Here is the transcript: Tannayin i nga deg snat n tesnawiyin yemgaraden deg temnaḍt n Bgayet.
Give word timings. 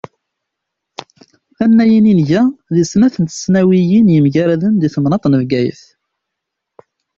Tannayin 1.57 2.05
i 2.11 2.13
nga 2.19 2.41
deg 2.75 2.87
snat 2.91 3.15
n 3.19 3.25
tesnawiyin 3.29 4.11
yemgaraden 4.15 4.73
deg 4.81 4.91
temnaḍt 4.93 5.25
n 5.27 5.39
Bgayet. 5.41 5.81